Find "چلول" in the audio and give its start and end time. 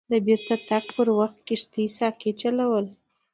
2.41-2.85